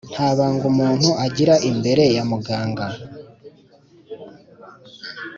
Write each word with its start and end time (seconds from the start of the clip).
nta 0.13 0.29
banga 0.37 0.63
umuntu 0.73 1.09
agira 1.25 1.55
imbere 1.69 2.03
ya 2.15 2.23
muganga. 2.31 2.85